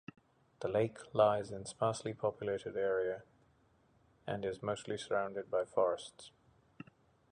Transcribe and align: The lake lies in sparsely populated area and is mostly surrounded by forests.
The 0.61 0.67
lake 0.67 0.97
lies 1.13 1.51
in 1.51 1.65
sparsely 1.67 2.11
populated 2.15 2.75
area 2.75 3.21
and 4.25 4.43
is 4.43 4.63
mostly 4.63 4.97
surrounded 4.97 5.51
by 5.51 5.63
forests. 5.63 6.31